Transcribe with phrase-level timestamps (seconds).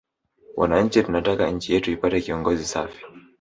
[0.57, 3.05] Wananchi tunataka nchi yetu ipate kiongozi safi